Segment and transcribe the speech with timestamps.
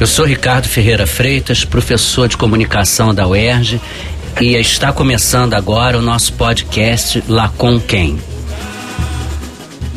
[0.00, 3.80] Eu sou Ricardo Ferreira Freitas, professor de comunicação da UERJ,
[4.40, 8.16] e está começando agora o nosso podcast Lá com Quem.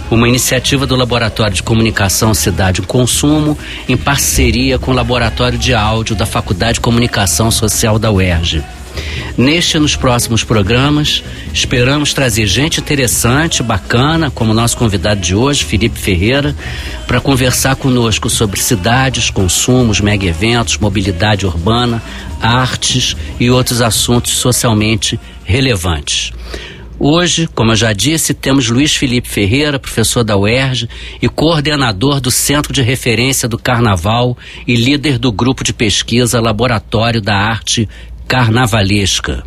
[0.10, 3.56] Uma iniciativa do Laboratório de Comunicação Cidade e Consumo,
[3.88, 8.64] em parceria com o Laboratório de Áudio da Faculdade de Comunicação Social da UERJ.
[9.38, 15.64] Neste e nos próximos programas, esperamos trazer gente interessante, bacana, como nosso convidado de hoje,
[15.64, 16.56] Felipe Ferreira,
[17.08, 22.02] para conversar conosco sobre cidades, consumos, mega eventos, mobilidade urbana,
[22.42, 26.34] artes e outros assuntos socialmente relevantes.
[27.04, 30.88] Hoje, como eu já disse, temos Luiz Felipe Ferreira, professor da UERJ
[31.20, 34.38] e coordenador do Centro de Referência do Carnaval
[34.68, 37.90] e líder do grupo de pesquisa Laboratório da Arte
[38.32, 39.44] carnavalesca.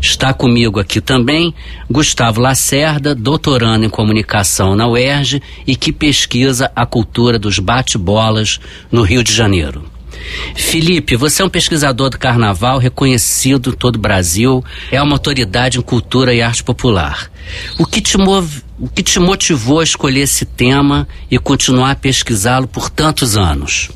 [0.00, 1.52] Está comigo aqui também
[1.90, 9.02] Gustavo Lacerda, doutorando em comunicação na UERJ e que pesquisa a cultura dos bate-bolas no
[9.02, 9.84] Rio de Janeiro.
[10.54, 15.78] Felipe, você é um pesquisador do carnaval reconhecido em todo o Brasil, é uma autoridade
[15.78, 17.28] em cultura e arte popular.
[17.80, 21.96] O que te, move, o que te motivou a escolher esse tema e continuar a
[21.96, 23.90] pesquisá-lo por tantos anos?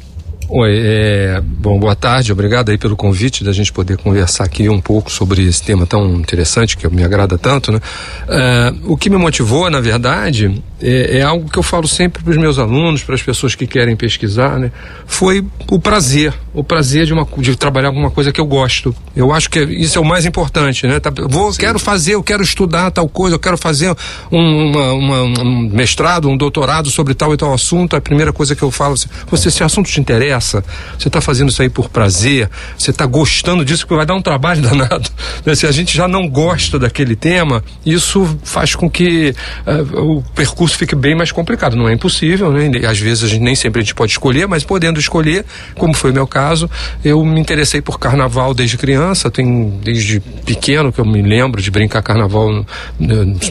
[0.56, 4.80] Oi, é, bom, boa tarde, obrigado aí pelo convite da gente poder conversar aqui um
[4.80, 7.80] pouco sobre esse tema tão interessante que me agrada tanto, né?
[8.28, 12.30] É, o que me motivou, na verdade, é, é algo que eu falo sempre para
[12.30, 14.70] os meus alunos, para as pessoas que querem pesquisar, né?
[15.06, 18.94] Foi o prazer, o prazer de, uma, de trabalhar com uma coisa que eu gosto.
[19.16, 21.00] Eu acho que isso é o mais importante, né?
[21.00, 23.96] Tá, vou, quero fazer, eu quero estudar tal coisa, eu quero fazer
[24.30, 27.96] um, uma, uma, um mestrado, um doutorado sobre tal e tal assunto.
[27.96, 30.62] A primeira coisa que eu falo, assim, você, esse assunto te interessa?
[30.98, 32.50] Você está fazendo isso aí por prazer?
[32.76, 33.84] Você está gostando disso?
[33.84, 35.08] Porque vai dar um trabalho danado.
[35.46, 35.54] Né?
[35.54, 39.34] Se a gente já não gosta daquele tema, isso faz com que
[39.66, 41.76] uh, o percurso isso fica bem mais complicado.
[41.76, 42.70] Não é impossível, né?
[42.86, 45.44] Às vezes gente nem sempre a gente pode escolher, mas podendo escolher,
[45.76, 46.68] como foi o meu caso,
[47.04, 51.70] eu me interessei por carnaval desde criança, tem desde pequeno que eu me lembro de
[51.70, 52.66] brincar carnaval,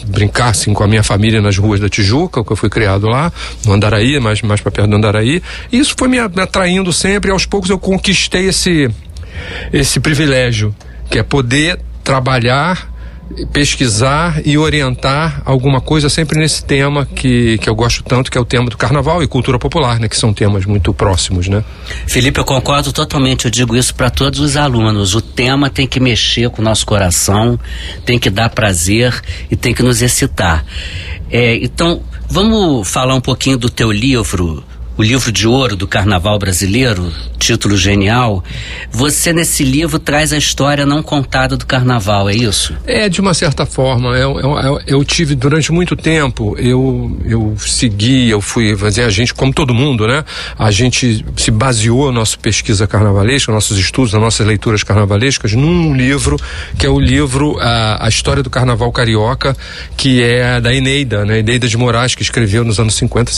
[0.08, 3.32] brincar assim com a minha família nas ruas da Tijuca, que eu fui criado lá,
[3.66, 5.42] no Andaraí, mais, mais para perto do Andaraí.
[5.72, 8.90] E isso foi me atraindo sempre, e aos poucos eu conquistei esse,
[9.72, 10.76] esse privilégio,
[11.10, 12.93] que é poder trabalhar
[13.52, 18.42] pesquisar e orientar alguma coisa sempre nesse tema que, que eu gosto tanto, que é
[18.42, 20.08] o tema do carnaval e cultura popular, né?
[20.08, 21.64] Que são temas muito próximos, né?
[22.08, 25.16] Felipe, eu concordo totalmente, eu digo isso para todos os alunos.
[25.16, 27.60] O tema tem que mexer com o nosso coração,
[28.06, 29.20] tem que dar prazer
[29.50, 30.66] e tem que nos excitar.
[31.32, 34.64] É, então, vamos falar um pouquinho do teu livro,
[34.98, 38.44] o livro de ouro do carnaval brasileiro, título genial.
[38.92, 42.76] Você nesse livro traz a história não contada do carnaval, é isso?
[42.86, 44.16] É, de uma certa forma.
[44.18, 49.34] Eu, eu, eu tive durante muito tempo, eu, eu segui, eu fui fazer a gente,
[49.34, 50.24] como todo mundo, né?
[50.58, 56.38] A gente se baseou na nossa pesquisa carnavalesca, nossos estudos, nossas leituras carnavalescas, num livro
[56.78, 59.56] que é o livro A, a História do Carnaval Carioca,
[59.98, 61.40] que é da Eneida, né?
[61.40, 63.32] Eneida de Moraes, que escreveu nos anos 50,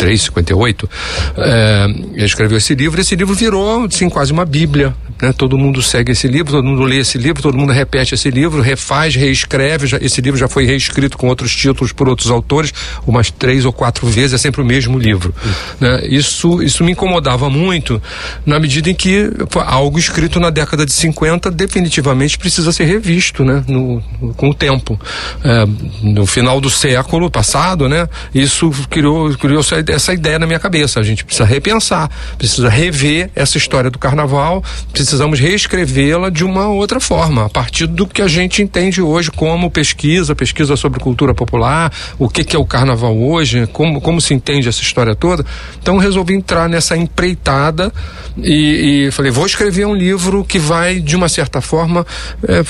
[0.00, 0.90] 53, 58,
[1.36, 3.00] é, escreveu esse livro.
[3.00, 4.94] Esse livro virou, assim, quase uma bíblia.
[5.20, 5.32] Né?
[5.32, 8.62] Todo mundo segue esse livro, todo mundo lê esse livro, todo mundo repete esse livro,
[8.62, 9.86] refaz, reescreve.
[9.86, 12.72] Já, esse livro já foi reescrito com outros títulos por outros autores,
[13.06, 15.34] umas três ou quatro vezes, é sempre o mesmo livro.
[15.78, 16.06] Né?
[16.06, 18.00] Isso, isso me incomodava muito,
[18.46, 19.30] na medida em que
[19.66, 23.62] algo escrito na década de 50 definitivamente precisa ser revisto né?
[23.68, 24.98] no, no com o tempo.
[25.44, 25.66] É,
[26.02, 28.08] no final do século passado, né?
[28.34, 31.00] isso criou, criou essa ideia na minha cabeça.
[31.00, 34.62] A gente precisa repensar, precisa rever essa história do carnaval,
[35.10, 39.68] precisamos reescrevê-la de uma outra forma, a partir do que a gente entende hoje como
[39.68, 44.34] pesquisa, pesquisa sobre cultura popular, o que, que é o carnaval hoje, como, como se
[44.34, 45.44] entende essa história toda.
[45.82, 47.92] Então resolvi entrar nessa empreitada
[48.38, 52.06] e, e falei, vou escrever um livro que vai, de uma certa forma,
[52.46, 52.62] é,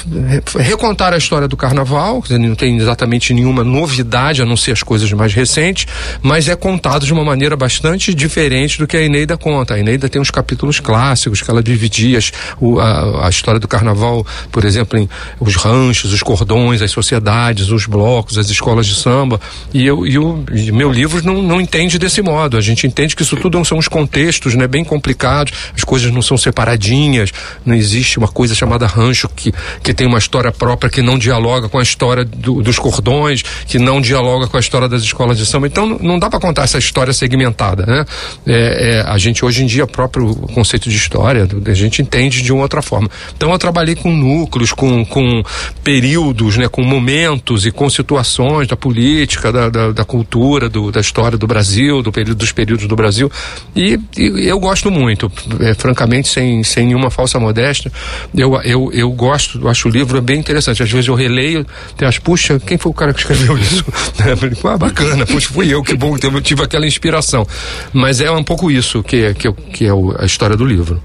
[0.62, 5.12] recontar a história do carnaval, não tem exatamente nenhuma novidade, a não ser as coisas
[5.12, 5.86] mais recentes,
[6.22, 9.74] mas é contado de uma maneira bastante diferente do que a Eneida conta.
[9.74, 12.29] A Eneida tem uns capítulos clássicos que ela dividia
[12.60, 17.70] o, a, a, história do carnaval, por exemplo, em os ranchos, os cordões, as sociedades,
[17.70, 19.40] os blocos, as escolas de samba.
[19.72, 22.56] E eu e o e meu livro não, não entende desse modo.
[22.56, 25.52] A gente entende que isso tudo são os contextos, né, bem complicados.
[25.76, 27.32] As coisas não são separadinhas.
[27.64, 31.68] Não existe uma coisa chamada rancho que, que tem uma história própria que não dialoga
[31.68, 35.46] com a história do, dos cordões, que não dialoga com a história das escolas de
[35.46, 35.66] samba.
[35.66, 38.04] Então não dá para contar essa história segmentada, né?
[38.46, 42.42] É, é, a gente hoje em dia próprio conceito de história, a gente entende entende
[42.42, 43.08] de uma outra forma.
[43.36, 45.42] Então eu trabalhei com núcleos, com, com
[45.82, 51.00] períodos, né, com momentos e com situações da política, da, da, da cultura, do, da
[51.00, 53.30] história do Brasil, do período, dos períodos do Brasil.
[53.74, 57.90] E, e eu gosto muito, é, francamente, sem, sem nenhuma falsa modéstia.
[58.36, 60.82] Eu, eu, eu gosto, acho o livro bem interessante.
[60.82, 61.66] Às vezes eu releio,
[61.96, 63.84] tem as, puxa, quem foi o cara que escreveu isso?
[64.64, 67.46] ah, bacana, puxa, fui eu, que bom que eu tive aquela inspiração.
[67.92, 71.02] Mas é um pouco isso que, que, que é a história do livro.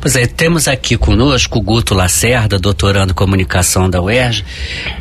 [0.00, 4.44] Pois é, temos aqui conosco o Guto Lacerda, doutorando em comunicação da UERJ,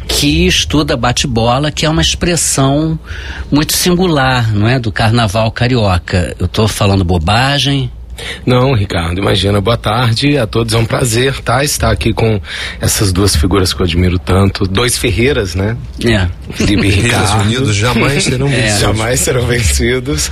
[0.08, 3.00] que estuda bate-bola, que é uma expressão
[3.52, 6.36] muito singular, não é, do carnaval carioca.
[6.40, 7.92] Eu estou falando bobagem?
[8.46, 9.60] Não, Ricardo, imagina.
[9.62, 10.74] Boa tarde a todos.
[10.74, 11.64] É um prazer, tá?
[11.64, 12.40] Estar aqui com
[12.80, 14.66] essas duas figuras que eu admiro tanto.
[14.66, 15.78] Dois Ferreiras, né?
[16.06, 16.28] É.
[16.52, 17.44] Felipe e Ricardo.
[17.44, 18.76] Unidos jamais serão vencidos.
[18.76, 18.80] É.
[18.80, 20.32] Jamais serão vencidos.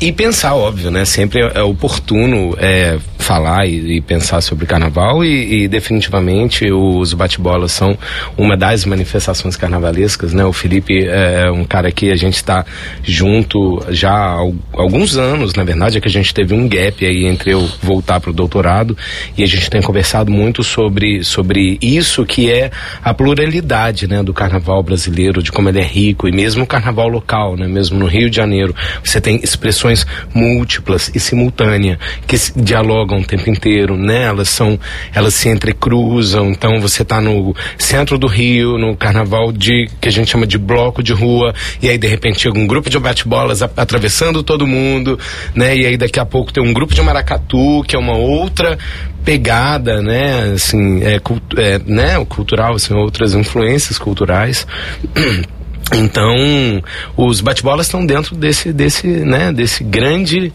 [0.00, 1.04] E pensar, óbvio, né?
[1.04, 7.72] Sempre é oportuno é, falar e, e, pensar sobre carnaval e, e definitivamente os bate-bolas
[7.72, 7.98] são
[8.36, 10.44] uma das manifestações carnavalescas, né?
[10.44, 12.64] O Felipe é um cara que a gente está
[13.02, 14.38] junto já há
[14.72, 18.20] alguns anos, na verdade, é que a gente teve um gap aí entre eu voltar
[18.20, 18.96] para o doutorado
[19.36, 22.70] e a gente tem conversado muito sobre, sobre isso que é
[23.02, 24.22] a pluralidade, né?
[24.22, 27.66] Do carnaval brasileiro, de como ele é rico e mesmo o carnaval local, né?
[27.66, 33.48] Mesmo no Rio de Janeiro, você tem expressões múltiplas e simultâneas que dialogam o tempo
[33.48, 34.24] inteiro, né?
[34.24, 34.78] Elas são,
[35.14, 36.50] elas se entrecruzam.
[36.50, 40.58] Então você está no centro do Rio, no carnaval de que a gente chama de
[40.58, 45.18] bloco de rua, e aí de repente um grupo de bate-bolas atravessando todo mundo,
[45.54, 45.76] né?
[45.76, 48.78] E aí daqui a pouco tem um grupo de maracatu, que é uma outra
[49.24, 50.52] pegada, né?
[50.54, 52.24] Assim, é, é né?
[52.26, 54.66] Cultural, assim, outras influências culturais.
[55.94, 56.82] Então,
[57.16, 60.52] os bate-bolas estão dentro desse, desse, né, desse grande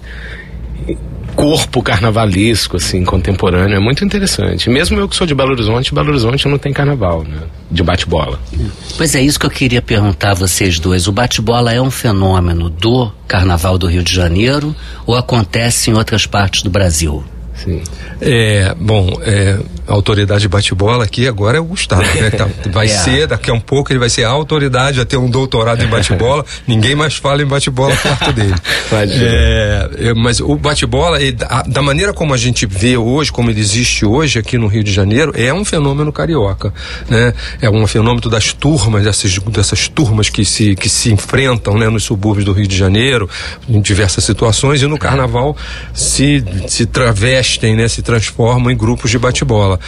[1.35, 3.75] corpo carnavalesco, assim, contemporâneo.
[3.75, 4.69] É muito interessante.
[4.69, 7.41] Mesmo eu que sou de Belo Horizonte, Belo Horizonte não tem carnaval, né?
[7.69, 8.39] De bate-bola.
[8.97, 11.07] Pois é, isso que eu queria perguntar a vocês dois.
[11.07, 14.75] O bate-bola é um fenômeno do Carnaval do Rio de Janeiro
[15.05, 17.23] ou acontece em outras partes do Brasil?
[17.63, 17.81] Sim.
[18.19, 22.29] É, bom, é, a autoridade bate-bola aqui agora é o Gustavo, né?
[22.31, 22.89] Tá, vai é.
[22.89, 25.87] ser, daqui a um pouco ele vai ser a autoridade a ter um doutorado em
[25.87, 26.45] bate-bola.
[26.67, 28.55] Ninguém mais fala em bate-bola perto dele.
[28.91, 31.19] É, é, mas o bate-bola,
[31.67, 34.91] da maneira como a gente vê hoje, como ele existe hoje aqui no Rio de
[34.91, 36.73] Janeiro, é um fenômeno carioca,
[37.09, 37.33] né?
[37.61, 41.89] É um fenômeno das turmas, dessas, dessas turmas que se, que se enfrentam, né?
[41.89, 43.29] Nos subúrbios do Rio de Janeiro,
[43.69, 45.55] em diversas situações, e no carnaval
[45.93, 46.85] se, se
[47.51, 47.87] travestem, né?
[47.87, 49.79] Se transformam em grupos de bate-bola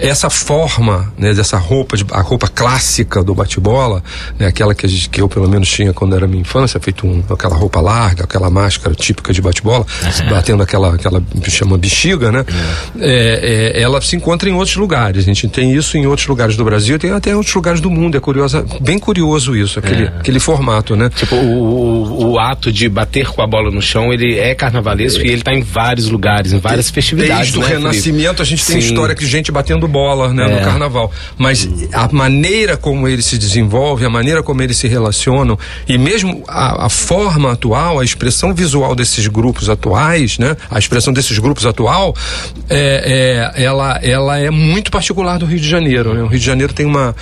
[0.00, 4.02] essa forma, né, dessa roupa, de, a roupa clássica do bate-bola,
[4.38, 7.22] né, aquela que, gente, que eu pelo menos tinha quando era minha infância, feito um,
[7.30, 9.84] aquela roupa larga, aquela máscara típica de bate-bola,
[10.28, 12.40] batendo aquela, aquela chama bexiga, né?
[12.40, 13.02] Uhum.
[13.02, 15.22] É, é, ela se encontra em outros lugares.
[15.22, 17.90] A gente tem isso em outros lugares do Brasil, tem até em outros lugares do
[17.90, 18.16] mundo.
[18.16, 20.08] É curiosa, bem curioso isso, aquele, é.
[20.08, 21.10] aquele formato, né?
[21.14, 25.20] Tipo, o, o, o, ato de bater com a bola no chão, ele é carnavalesco
[25.24, 27.52] e ele está em vários lugares, em várias festividades.
[27.52, 28.42] Desde né, o Renascimento, Felipe?
[28.42, 28.88] a gente tem Sim.
[28.88, 30.54] história que gente batendo bola né, é.
[30.54, 31.12] no carnaval.
[31.36, 35.58] Mas a maneira como ele se desenvolve, a maneira como eles se relacionam
[35.88, 41.12] e mesmo a, a, forma atual, a expressão visual desses grupos atuais, né, a expressão
[41.12, 42.14] desses grupos atual,
[42.68, 46.14] é, é, ela, ela é muito particular do Rio de Janeiro.
[46.14, 46.22] Né?
[46.22, 47.14] O Rio de Janeiro tem uma,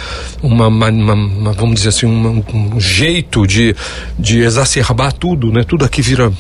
[0.43, 3.75] uma, uma, uma vamos dizer assim, um, um, jeito de,
[4.19, 5.62] de exacerbar tudo, né?
[5.67, 6.32] Tudo aqui vira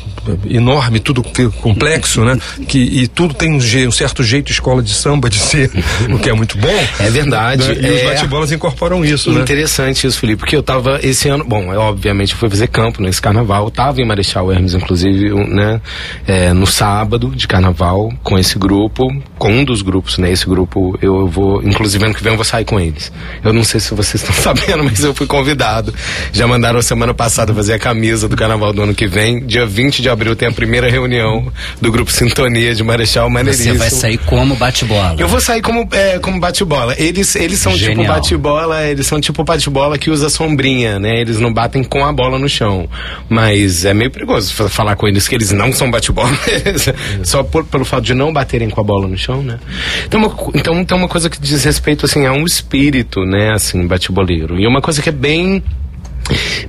[0.48, 1.22] enorme, tudo
[1.60, 2.38] complexo, né?
[2.66, 5.70] Que, e tudo tem um, um certo jeito escola de samba de ser
[6.08, 6.68] o que é muito bom.
[6.98, 7.68] É verdade.
[7.68, 7.76] Né?
[7.80, 7.96] E é...
[7.96, 9.40] os bate-bolas incorporam isso, né?
[9.40, 13.20] Interessante isso, Felipe, porque eu tava esse ano, bom, eu, obviamente fui fazer campo nesse
[13.20, 15.80] carnaval, eu tava em Marechal Hermes, inclusive, né,
[16.26, 19.08] é, no sábado de carnaval, com esse grupo,
[19.38, 22.44] com um dos grupos, né, esse grupo eu vou, inclusive ano que vem eu vou
[22.44, 23.12] sair com eles.
[23.44, 25.94] Eu não sei se vocês estão sabendo, mas eu fui convidado.
[26.32, 29.44] Já mandaram semana passada fazer a camisa do carnaval do ano que vem.
[29.44, 33.74] Dia 20 de abril tem a primeira reunião do grupo Sintonia de Marechal Maneiríssimo.
[33.74, 35.16] Você vai sair como bate-bola?
[35.18, 36.94] Eu vou sair como, é, como bate-bola.
[36.96, 38.04] Eles, eles são tipo Genial.
[38.04, 41.20] tipo bate-bola, eles são tipo bate-bola que usa sombrinha, né?
[41.20, 42.88] Eles não batem com a bola no chão.
[43.28, 46.30] Mas é meio perigoso falar com eles que eles não são bate-bola.
[47.24, 49.58] Só por, pelo fato de não baterem com a bola no chão, né?
[50.06, 53.52] Então, uma, então tem uma coisa que diz respeito, assim, a um espírito, né?
[53.52, 54.58] Assim, bate-boleiro.
[54.58, 55.62] E uma coisa que é bem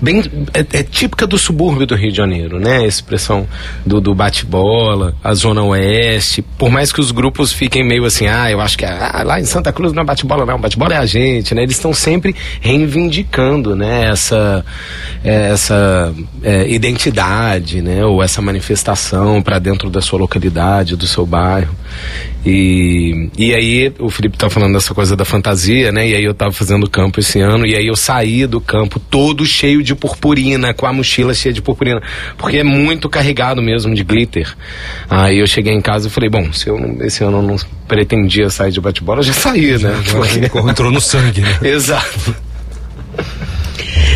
[0.01, 2.77] bem é, é, típica do subúrbio do Rio de Janeiro, né?
[2.77, 3.48] A expressão
[3.86, 6.41] do, do bate-bola, a zona oeste.
[6.41, 9.46] Por mais que os grupos fiquem meio assim, ah, eu acho que ah, lá em
[9.46, 11.63] Santa Cruz não é bate-bola, não, bate-bola é a gente, né?
[11.63, 14.10] Eles estão sempre reivindicando, né?
[14.10, 14.65] Essa,
[15.24, 16.13] é, essa
[16.44, 18.06] é, identidade, né?
[18.06, 21.75] Ou essa manifestação para dentro da sua localidade, do seu bairro.
[22.45, 26.10] E, e aí o Felipe tá falando dessa coisa da fantasia, né?
[26.10, 29.45] E aí eu tava fazendo campo esse ano e aí eu saí do campo todo
[29.45, 32.01] cheio de purpurina, com a mochila cheia de purpurina,
[32.38, 34.55] porque é muito carregado mesmo de glitter.
[35.10, 37.55] Aí eu cheguei em casa e falei, bom, se eu não, esse ano eu não
[37.88, 39.93] pretendia sair de bate-bola, já saí, né?
[40.12, 40.57] Porque...
[40.69, 41.60] Entrou no sangue, né?
[41.62, 42.50] Exato.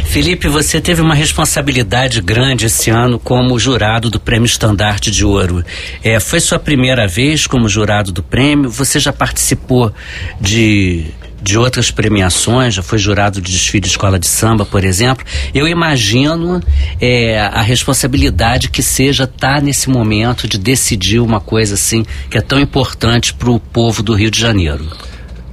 [0.06, 5.64] Felipe, você teve uma responsabilidade grande esse ano como jurado do Prêmio Estandarte de Ouro.
[6.02, 8.70] É, foi sua primeira vez como jurado do prêmio?
[8.70, 9.92] Você já participou
[10.40, 11.08] de,
[11.42, 12.76] de outras premiações?
[12.76, 15.26] Já foi jurado de desfile de escola de samba, por exemplo?
[15.54, 16.62] Eu imagino
[17.02, 22.38] é, a responsabilidade que seja estar tá nesse momento de decidir uma coisa assim que
[22.38, 24.88] é tão importante para o povo do Rio de Janeiro.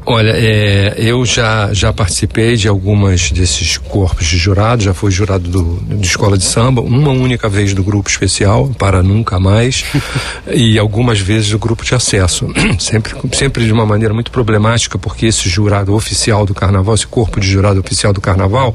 [0.05, 5.49] Olha, é, eu já, já participei de algumas desses corpos de jurado, já fui jurado
[5.49, 9.85] do, de escola de samba, uma única vez do grupo especial, para nunca mais,
[10.53, 12.49] e algumas vezes do grupo de acesso.
[12.81, 17.39] sempre, sempre de uma maneira muito problemática, porque esse jurado oficial do carnaval, esse corpo
[17.39, 18.75] de jurado oficial do carnaval,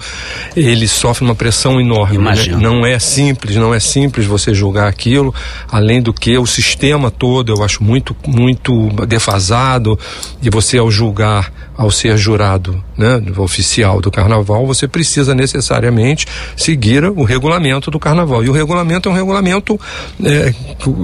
[0.56, 2.18] ele sofre uma pressão enorme.
[2.56, 2.62] Né?
[2.62, 5.36] Não é simples, não é simples você julgar aquilo,
[5.70, 10.00] além do que o sistema todo eu acho muito, muito defasado,
[10.42, 16.28] e você ao julgar lugar ao ser jurado né, oficial do carnaval, você precisa necessariamente
[16.56, 18.44] seguir o regulamento do carnaval.
[18.44, 19.80] E o regulamento é um regulamento
[20.24, 20.54] é,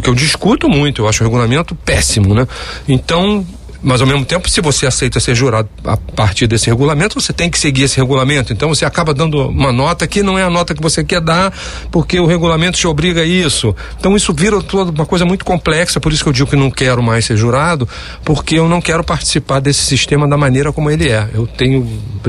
[0.04, 2.36] que eu discuto muito, eu acho o regulamento péssimo.
[2.36, 2.48] Né?
[2.88, 3.46] Então,
[3.84, 7.50] mas ao mesmo tempo, se você aceita ser jurado a partir desse regulamento, você tem
[7.50, 8.54] que seguir esse regulamento.
[8.54, 11.54] Então você acaba dando uma nota que não é a nota que você quer dar,
[11.92, 13.76] porque o regulamento te obriga a isso.
[14.00, 16.72] Então isso vira toda uma coisa muito complexa, por isso que eu digo que não
[16.72, 17.88] quero mais ser jurado,
[18.24, 21.28] porque eu não quero participar desse sistema da maneira como ele é.
[21.34, 21.86] Eu tenho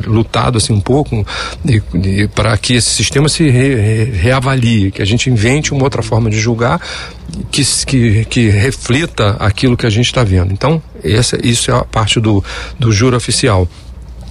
[0.07, 1.25] lutado assim um pouco
[2.35, 6.29] para que esse sistema se re, re, reavalie, que a gente invente uma outra forma
[6.29, 6.81] de julgar
[7.51, 10.53] que, que, que reflita aquilo que a gente está vendo.
[10.53, 12.43] Então, essa, isso é a parte do,
[12.79, 13.69] do júri oficial.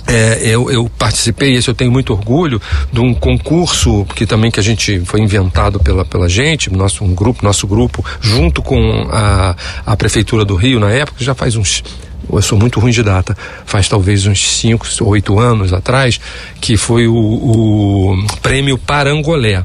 [0.06, 2.62] É, eu, eu, participei, esse eu tenho muito orgulho,
[2.92, 7.16] de um concurso que também que a gente foi inventado pela, pela gente, nosso um
[7.16, 11.84] grupo, nosso grupo, junto com a, a prefeitura do Rio na época, já faz uns
[12.32, 16.20] eu sou muito ruim de data, faz talvez uns 5 ou 8 anos atrás,
[16.62, 19.64] que foi o, o prêmio Parangolé.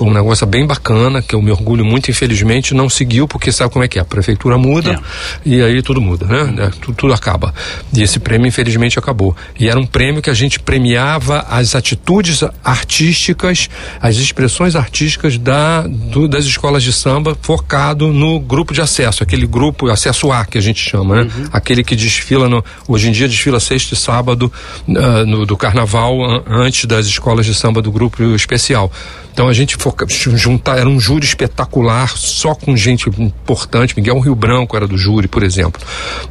[0.00, 3.70] Foi um negócio bem bacana, que eu me orgulho muito, infelizmente não seguiu, porque sabe
[3.70, 4.00] como é que é?
[4.00, 4.98] A prefeitura muda é.
[5.44, 6.54] e aí tudo muda, né?
[6.64, 7.52] É, tudo, tudo, acaba.
[7.92, 9.36] E esse prêmio, infelizmente, acabou.
[9.58, 13.68] E era um prêmio que a gente premiava as atitudes artísticas,
[14.00, 19.46] as expressões artísticas da, do, das escolas de samba, focado no grupo de acesso, aquele
[19.46, 21.22] grupo, acesso A que a gente chama, né?
[21.24, 21.44] Uhum.
[21.52, 24.50] Aquele que desfila, no, hoje em dia desfila sexta e sábado
[24.88, 26.16] uh, no, do carnaval,
[26.46, 28.90] antes das escolas de samba do grupo especial.
[29.32, 33.94] Então a gente foca, juntar, era um júri espetacular, só com gente importante.
[33.96, 35.80] Miguel Rio Branco era do júri, por exemplo.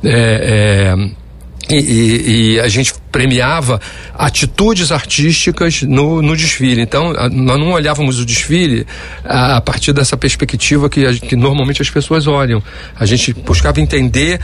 [0.04, 1.20] É, é,
[1.72, 3.80] e, e, e, a gente premiava
[4.16, 6.82] atitudes artísticas no, no desfile.
[6.82, 8.88] Então, a, nós não olhávamos o desfile
[9.24, 12.64] a, a partir dessa perspectiva que, a, que normalmente as pessoas olham.
[12.96, 14.40] A gente buscava entender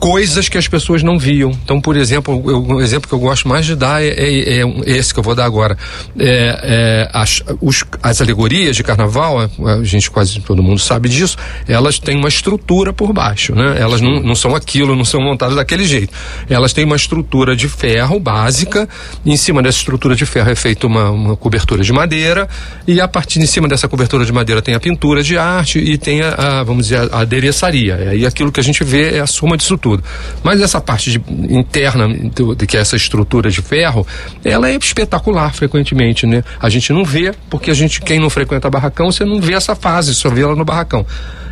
[0.00, 1.50] coisas que as pessoas não viam.
[1.50, 4.64] Então, por exemplo, eu, um exemplo que eu gosto mais de dar é, é, é
[4.86, 5.76] esse que eu vou dar agora.
[6.18, 11.10] É, é, as, os, as alegorias de carnaval, a, a, gente quase todo mundo sabe
[11.10, 11.36] disso,
[11.68, 13.76] elas têm uma estrutura por baixo, né?
[13.78, 16.14] Elas não, não são aquilo, não são montadas daquele jeito.
[16.48, 18.88] Elas têm uma estrutura de ferro básica,
[19.24, 22.48] em cima dessa estrutura de ferro é feita uma, uma cobertura de madeira,
[22.86, 25.98] e a partir de cima dessa cobertura de madeira tem a pintura de arte e
[25.98, 28.14] tem a, a vamos dizer, a adereçaria.
[28.14, 30.04] E aquilo que a gente vê é a soma disso tudo tudo.
[30.42, 34.06] Mas essa parte de, interna, do, de que é essa estrutura de ferro,
[34.44, 36.42] ela é espetacular frequentemente, né?
[36.60, 39.74] A gente não vê, porque a gente, quem não frequenta barracão, você não vê essa
[39.74, 41.04] fase, só vê ela no barracão.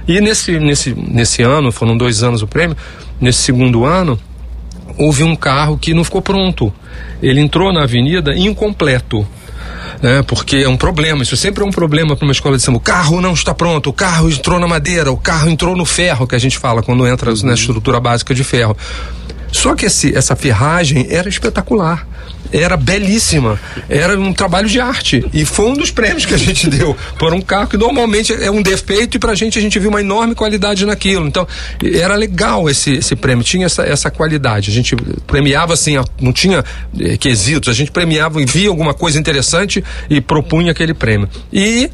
[0.07, 2.77] E nesse, nesse, nesse ano, foram dois anos o prêmio,
[3.21, 4.19] nesse segundo ano,
[4.97, 6.73] houve um carro que não ficou pronto.
[7.23, 9.27] Ele entrou na avenida incompleto
[10.03, 10.23] né?
[10.23, 12.79] Porque é um problema, isso sempre é um problema para uma escola de samba.
[12.79, 16.27] O carro não está pronto, o carro entrou na madeira, o carro entrou no ferro,
[16.27, 18.77] que a gente fala quando entra na estrutura básica de ferro.
[19.53, 22.07] Só que esse, essa ferragem era espetacular,
[22.53, 25.25] era belíssima, era um trabalho de arte.
[25.33, 28.51] E foi um dos prêmios que a gente deu por um carro que normalmente é
[28.51, 31.27] um defeito e pra gente a gente viu uma enorme qualidade naquilo.
[31.27, 31.47] Então,
[31.95, 34.71] era legal esse, esse prêmio, tinha essa, essa qualidade.
[34.71, 36.65] A gente premiava assim, não tinha
[36.99, 41.29] eh, quesitos, a gente premiava e via alguma coisa interessante e propunha aquele prêmio.
[41.53, 41.91] E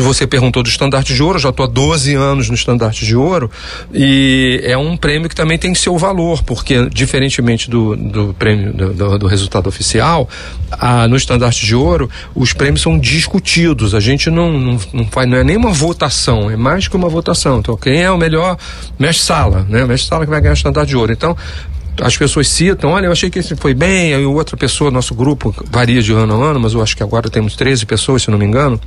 [0.00, 3.50] você perguntou do estandarte de ouro, já estou há 12 anos no estandarte de ouro,
[3.92, 8.92] e é um prêmio que também tem seu valor, porque, diferentemente do, do prêmio do,
[8.94, 10.28] do, do resultado oficial,
[10.70, 13.94] a, no estandarte de ouro, os prêmios são discutidos.
[13.94, 17.08] A gente não, não, não faz, não é nem uma votação, é mais que uma
[17.08, 17.58] votação.
[17.58, 18.56] Então, quem é o melhor
[18.98, 19.84] mestre-sala, né?
[19.84, 21.12] Mestre-sala que vai ganhar o estandarte de ouro.
[21.12, 21.36] Então,
[22.00, 25.54] as pessoas citam, olha, eu achei que esse foi bem, aí outra pessoa, nosso grupo
[25.70, 28.38] varia de ano a ano, mas eu acho que agora temos 13 pessoas, se não
[28.38, 28.80] me engano.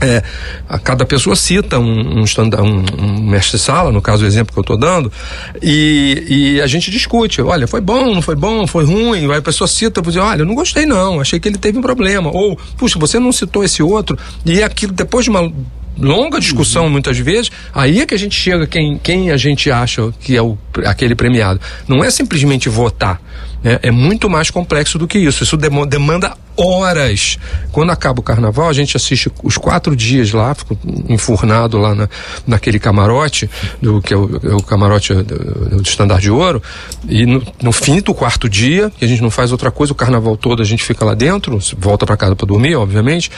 [0.00, 0.22] É,
[0.68, 4.62] a cada pessoa cita um, um, um, um mestre-sala, no caso o exemplo que eu
[4.62, 5.12] estou dando,
[5.60, 9.42] e, e, a gente discute, olha, foi bom, não foi bom, foi ruim, aí a
[9.42, 12.56] pessoa cita, dizer, olha, eu não gostei não, achei que ele teve um problema, ou,
[12.76, 15.52] puxa, você não citou esse outro, e aquilo, depois de uma
[15.98, 16.90] longa discussão uhum.
[16.90, 20.42] muitas vezes, aí é que a gente chega quem, quem a gente acha que é
[20.42, 21.60] o, aquele premiado.
[21.86, 23.20] Não é simplesmente votar.
[23.62, 23.78] Né?
[23.82, 25.42] É muito mais complexo do que isso.
[25.42, 27.38] Isso demanda horas.
[27.70, 30.76] Quando acaba o carnaval, a gente assiste os quatro dias lá, fico
[31.08, 32.08] enfurnado lá na,
[32.46, 33.48] naquele camarote,
[33.80, 35.22] do, que é o, é o camarote do,
[35.76, 36.60] do Estandar de Ouro,
[37.08, 39.96] e no, no, fim do quarto dia, que a gente não faz outra coisa, o
[39.96, 43.30] carnaval todo a gente fica lá dentro, volta para casa para dormir, obviamente,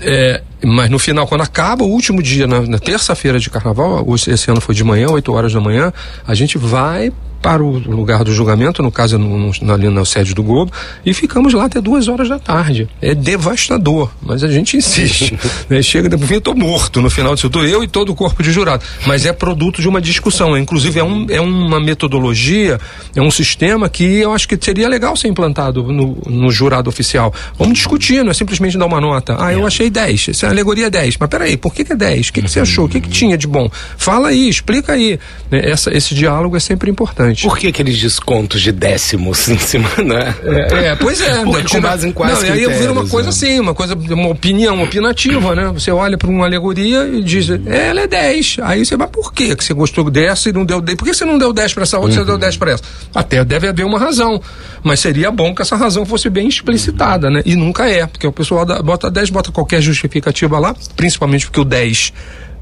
[0.00, 4.50] é, mas no final, quando acaba o último dia, na, na terça-feira de carnaval, esse
[4.50, 5.92] ano foi de manhã, 8 horas da manhã,
[6.26, 7.12] a gente vai
[7.42, 10.72] para o lugar do julgamento, no caso no, no, ali na sede do Globo,
[11.04, 12.88] e ficamos lá até duas horas da tarde.
[13.02, 15.36] É devastador, mas a gente insiste.
[15.68, 15.82] né?
[15.82, 18.52] Chega, depois eu estou morto no final disso tudo, eu e todo o corpo de
[18.52, 18.84] jurado.
[19.06, 20.56] Mas é produto de uma discussão.
[20.56, 22.78] Inclusive, é, um, é uma metodologia,
[23.14, 27.34] é um sistema que eu acho que seria legal ser implantado no, no jurado oficial.
[27.58, 29.36] Vamos discutir, não é simplesmente dar uma nota.
[29.40, 29.66] Ah, eu é.
[29.66, 31.16] achei 10, essa alegoria é 10.
[31.18, 32.28] Mas peraí, por que, que é 10?
[32.28, 32.84] O que, que você achou?
[32.84, 33.68] O que, que tinha de bom?
[33.96, 35.18] Fala aí, explica aí.
[35.50, 35.62] Né?
[35.64, 37.42] Essa, esse diálogo é sempre importante importante.
[37.42, 40.34] Por que aqueles descontos de décimos em cima, né?
[40.44, 41.44] É, é pois é.
[41.44, 43.34] Porque com base em quais não, aí vira uma coisa né?
[43.34, 45.70] assim, uma coisa, uma opinião opinativa, né?
[45.72, 48.58] Você olha para uma alegoria e diz, é, ela é 10.
[48.62, 50.96] Aí você vai, por quê que você gostou dessa e não deu 10?
[50.96, 52.24] Por que você não deu 10 para essa outra e uhum.
[52.24, 52.82] você deu 10 para essa?
[53.14, 54.40] Até deve haver uma razão.
[54.82, 57.42] Mas seria bom que essa razão fosse bem explicitada, né?
[57.44, 61.64] E nunca é, porque o pessoal bota 10, bota qualquer justificativa lá, principalmente porque o
[61.64, 62.12] 10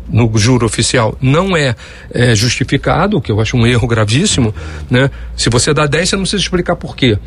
[0.08, 1.74] no juro oficial não é,
[2.12, 4.54] é, justificado, o que eu acho um erro gravíssimo,
[4.90, 5.10] né?
[5.36, 7.18] Se você dá 10, você não precisa explicar por quê.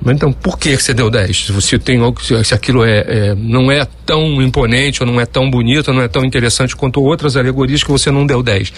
[0.00, 1.46] Mas então, por que você deu 10?
[1.46, 1.98] Se você tem
[2.44, 6.02] se aquilo é, é, não é tão imponente, ou não é tão bonito, ou não
[6.02, 8.72] é tão interessante quanto outras alegorias que você não deu 10.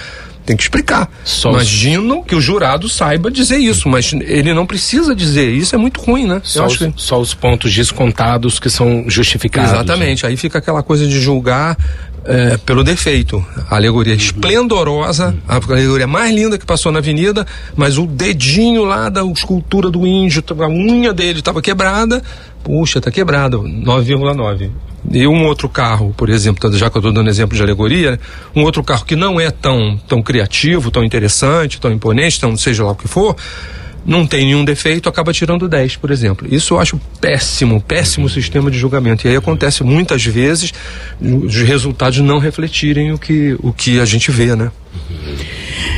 [0.45, 1.11] Tem que explicar.
[1.25, 2.27] Só Imagino os...
[2.27, 5.51] que o jurado saiba dizer isso, mas ele não precisa dizer.
[5.51, 6.43] Isso é muito ruim, né?
[6.45, 6.93] Só, os, que...
[6.97, 9.73] só os pontos descontados que são justificados.
[9.73, 10.25] Exatamente.
[10.25, 10.31] Né?
[10.31, 11.79] Aí fica aquela coisa de julgar
[12.25, 13.45] é, pelo defeito.
[13.69, 19.09] A alegoria esplendorosa, a alegoria mais linda que passou na avenida, mas o dedinho lá
[19.09, 22.23] da escultura do índio, a unha dele estava quebrada.
[22.63, 24.71] Puxa, está quebrada, 9,9.
[25.11, 28.19] E um outro carro, por exemplo, já que eu estou dando exemplo de alegoria,
[28.57, 32.85] um outro carro que não é tão, tão criativo, tão interessante, tão imponente, tão seja
[32.85, 33.37] lá o que for,
[34.05, 36.47] não tem nenhum defeito, acaba tirando 10, por exemplo.
[36.51, 39.27] Isso eu acho péssimo, péssimo sistema de julgamento.
[39.27, 40.73] E aí acontece muitas vezes
[41.21, 44.71] os resultados não refletirem o que, o que a gente vê, né?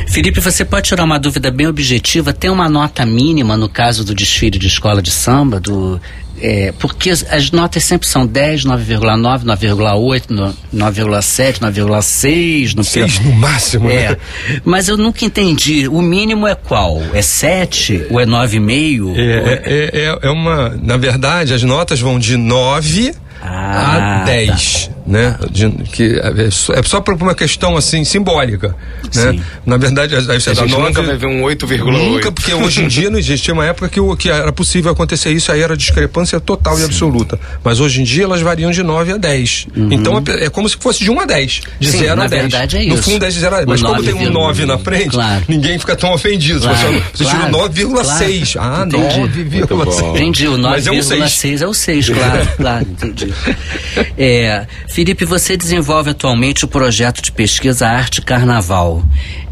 [0.07, 2.33] Felipe, você pode tirar uma dúvida bem objetiva?
[2.33, 5.99] Tem uma nota mínima no caso do desfile de escola de samba, do
[6.39, 12.75] é, porque as notas sempre são 10, 9,9, 9,8, 9,7, 9,6.
[12.75, 14.09] No 6 no máximo, é.
[14.09, 14.17] né?
[14.63, 15.87] Mas eu nunca entendi.
[15.87, 17.01] O mínimo é qual?
[17.13, 19.15] É 7 ou é 9,5?
[19.17, 20.69] É, é, é, é uma.
[20.81, 24.96] Na verdade, as notas vão de 9 ah, a 10, tá.
[25.07, 25.37] Né?
[25.49, 28.75] De, que é só, é só por uma questão assim simbólica,
[29.15, 29.31] né?
[29.31, 29.41] Sim.
[29.65, 31.85] Na verdade, você a dá gente 9, nunca vai ver um 8,8.
[31.85, 33.45] Nunca, porque hoje em dia não existe.
[33.45, 36.81] Tinha uma época que, o, que era possível acontecer isso, aí era discrepância total Sim.
[36.81, 37.39] e absoluta.
[37.63, 39.67] Mas hoje em dia elas variam de 9 a 10.
[39.75, 39.89] Uhum.
[39.91, 42.41] Então é, é, como se fosse de 1 a 10, de Sim, 0 a 10.
[42.41, 42.95] Verdade é isso.
[42.97, 43.69] No fundo é de 0 a 10.
[43.69, 45.43] Mas como tem um 9 na frente, claro.
[45.47, 46.59] ninguém fica tão ofendido.
[46.61, 48.53] Claro, você, você claro, tira 9,6.
[48.53, 48.81] Claro.
[48.81, 50.09] Ah, 9,6.
[50.09, 53.33] Entendi, o 9,6 é o 6, claro, claro, entendi.
[54.17, 54.65] É,
[54.97, 59.03] Felipe, você desenvolve atualmente o projeto de pesquisa Arte Carnaval.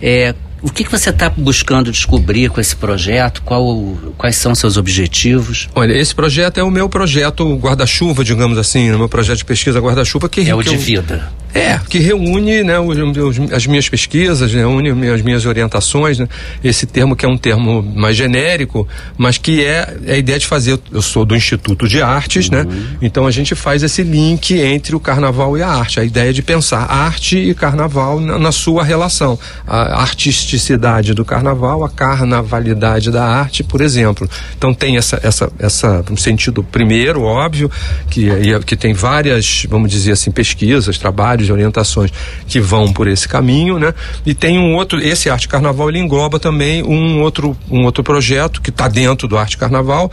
[0.02, 0.34] É,
[0.66, 3.44] o que, que você está buscando descobrir com esse projeto?
[3.44, 5.70] Qual, quais são seus objetivos?
[5.76, 9.80] Olha, esse projeto é o meu projeto guarda-chuva, digamos assim, o meu projeto de pesquisa
[9.80, 11.32] guarda-chuva que é o que de eu, vida.
[11.54, 16.28] É, que reúne né, os, os, as minhas pesquisas, né, reúne as minhas orientações, né,
[16.64, 20.48] esse termo que é um termo mais genérico, mas que é, é a ideia de
[20.48, 20.80] fazer.
[20.92, 22.72] Eu sou do Instituto de Artes, né, uhum.
[22.72, 22.98] né?
[23.04, 26.00] Então a gente faz esse link entre o carnaval e a arte.
[26.00, 29.40] A ideia de pensar arte e carnaval na, na sua relação.
[29.66, 30.02] A
[30.56, 34.28] artisticidade do carnaval, a carnavalidade da arte, por exemplo.
[34.58, 37.70] Então tem essa, essa, essa um sentido primeiro, óbvio,
[38.10, 38.28] que,
[38.66, 42.12] que tem várias, vamos dizer assim, pesquisas, trabalhos orientações
[42.48, 43.94] que vão por esse caminho, né?
[44.26, 48.62] E tem um outro, esse Arte Carnaval ele engloba também um outro, um outro projeto
[48.62, 50.12] que está dentro do Arte Carnaval,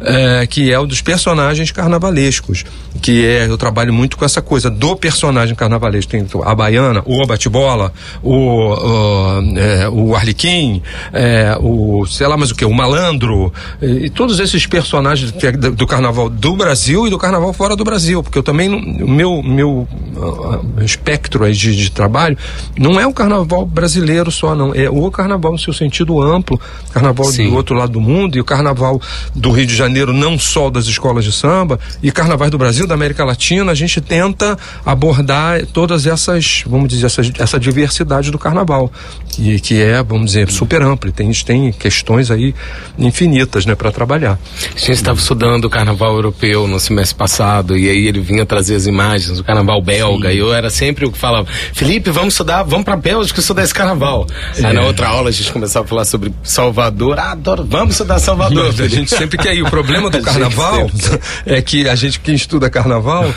[0.00, 2.64] é, que é o dos personagens carnavalescos,
[3.02, 6.10] que é, eu trabalho muito com essa coisa do personagem carnavalesco.
[6.10, 12.50] Tem a baiana, o bate-bola, o, o, é, o arlequim, é, o, sei lá mais
[12.50, 17.06] o que, o malandro, e, e todos esses personagens é do, do carnaval do Brasil
[17.06, 18.68] e do carnaval fora do Brasil, porque eu também,
[19.02, 22.36] o meu, meu uh, espectro aí de, de trabalho
[22.78, 26.60] não é o carnaval brasileiro só, não, é o carnaval no seu sentido amplo,
[26.92, 27.48] carnaval Sim.
[27.48, 29.00] do outro lado do mundo e o carnaval
[29.34, 32.94] do Rio de Janeiro, não só das escolas de samba, e carnavais do Brasil, da
[32.94, 38.90] América Latina, a gente tenta abordar todas essas, vamos dizer, essa, essa diversidade do carnaval,
[39.28, 41.10] que, que é, vamos dizer, super ampla.
[41.12, 42.54] Tem, tem questões aí
[42.98, 44.38] infinitas, né, para trabalhar.
[44.64, 48.74] A gente estava estudando o carnaval europeu no semestre passado, e aí ele vinha trazer
[48.74, 50.34] as imagens do carnaval belga, Sim.
[50.34, 53.74] e eu era sempre o que falava, Felipe, vamos estudar, vamos para Bélgica estudar esse
[53.74, 54.26] carnaval.
[54.56, 54.66] É.
[54.66, 58.18] Aí na outra aula a gente começava a falar sobre Salvador, ah, adoro, vamos estudar
[58.18, 58.74] Salvador.
[58.78, 59.62] a gente sempre quer ir.
[59.62, 60.90] O problema do carnaval
[61.46, 63.32] é que a gente que estuda carnaval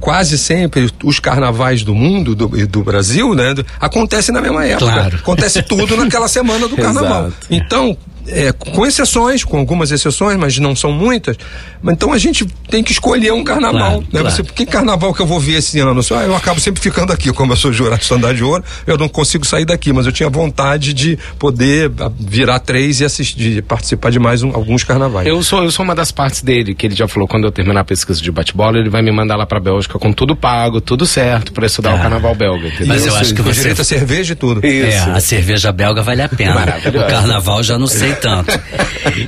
[0.00, 4.92] quase sempre os carnavais do mundo do, do Brasil, né, acontecem na mesma época.
[4.92, 5.16] Claro.
[5.16, 7.32] Acontece tudo naquela semana do carnaval.
[7.50, 11.36] Então, é, com exceções, com algumas exceções, mas não são muitas.
[11.84, 13.78] Então a gente tem que escolher um carnaval.
[13.78, 14.20] Claro, né?
[14.20, 14.30] claro.
[14.30, 16.00] Você, que carnaval que eu vou ver esse ano?
[16.12, 18.96] Ah, eu acabo sempre ficando aqui, como eu sou jurado de Standard de Ouro, eu
[18.96, 23.62] não consigo sair daqui, mas eu tinha vontade de poder ah, virar três e assistir,
[23.62, 25.26] participar de mais um, alguns carnavais.
[25.26, 27.80] Eu sou, eu sou uma das partes dele, que ele já falou, quando eu terminar
[27.80, 31.04] a pesquisa de bate-bola, ele vai me mandar lá pra Bélgica com tudo pago, tudo
[31.06, 32.00] certo, para estudar o é.
[32.00, 32.68] carnaval belga.
[32.68, 32.86] Entendeu?
[32.86, 33.62] Mas eu acho que você.
[33.62, 34.66] Direito a cerveja e tudo.
[34.66, 35.08] Isso.
[35.08, 36.52] É, a cerveja belga vale a pena.
[36.86, 38.52] O carnaval já não sei tanto.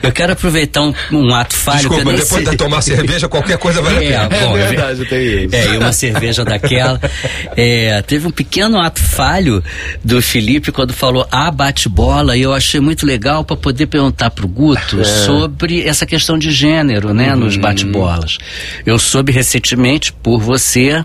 [0.02, 1.88] Eu quero aproveitar um, um ato falho.
[1.88, 2.44] Desculpa, depois sei.
[2.44, 4.46] de tomar cerveja, qualquer coisa vale é, a pena.
[4.46, 5.54] Bom, é verdade, tem isso.
[5.54, 7.00] É, e uma cerveja daquela.
[7.56, 9.62] É, teve um pequeno ato falho
[10.02, 14.48] do Felipe quando falou a bate-bola, e eu achei muito legal para poder perguntar pro
[14.48, 15.04] Guto é.
[15.04, 17.40] sobre essa questão de gênero, né, uhum.
[17.40, 18.38] nos bate-bolas.
[18.84, 21.04] Eu soube recentemente por você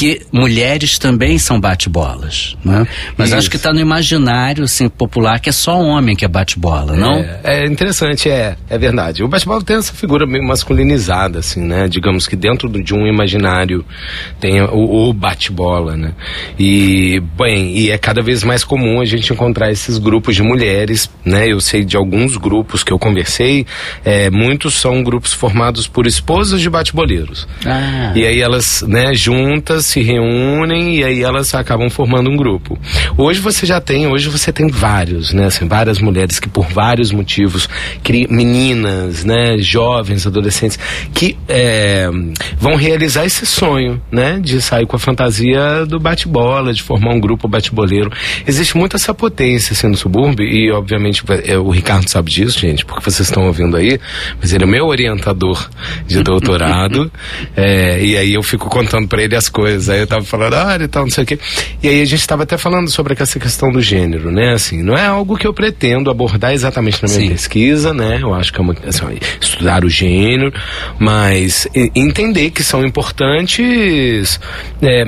[0.00, 2.86] que mulheres também são bate-bolas, né?
[3.18, 3.36] Mas Isso.
[3.36, 7.16] acho que está no imaginário assim, popular que é só homem que é bate-bola, não?
[7.16, 9.22] É, é, interessante, é, é verdade.
[9.22, 11.86] O bate-bola tem essa figura meio masculinizada, assim, né?
[11.86, 13.84] Digamos que dentro de um imaginário
[14.40, 16.14] tem o, o bate-bola, né?
[16.58, 21.10] E, bem, e é cada vez mais comum a gente encontrar esses grupos de mulheres,
[21.22, 21.46] né?
[21.46, 23.66] Eu sei de alguns grupos que eu conversei,
[24.02, 27.46] é, muitos são grupos formados por esposas de bate-boleiros.
[27.66, 28.14] Ah.
[28.16, 32.78] E aí elas, né, juntas se reúnem e aí elas acabam formando um grupo.
[33.16, 35.46] Hoje você já tem, hoje você tem vários, né?
[35.46, 37.68] Assim, várias mulheres que por vários motivos,
[38.28, 39.58] meninas, né?
[39.58, 40.78] Jovens, adolescentes,
[41.12, 42.08] que é,
[42.56, 44.38] vão realizar esse sonho, né?
[44.40, 48.10] De sair com a fantasia do bate-bola, de formar um grupo bate-boleiro.
[48.46, 52.84] Existe muito essa potência assim, no subúrbio e, obviamente, é, o Ricardo sabe disso, gente,
[52.84, 53.98] porque vocês estão ouvindo aí,
[54.40, 55.68] mas ele é meu orientador
[56.06, 57.10] de doutorado
[57.56, 59.88] é, e aí eu fico contando para ele as coisas coisas.
[59.88, 61.38] Aí eu tava falando, ah, e tal, não sei o quê.
[61.82, 64.52] E aí a gente estava até falando sobre essa questão do gênero, né?
[64.52, 67.28] Assim, não é algo que eu pretendo abordar exatamente na minha Sim.
[67.28, 68.18] pesquisa, né?
[68.20, 70.52] Eu acho que é uma, assim, estudar o gênero,
[70.98, 74.38] mas entender que são importantes
[74.82, 75.04] é,